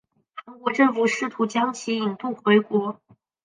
[0.33, 2.99] 韩国政府试图将其引渡回国。